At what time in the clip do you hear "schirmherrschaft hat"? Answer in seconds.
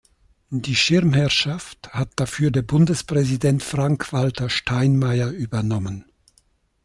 0.75-2.09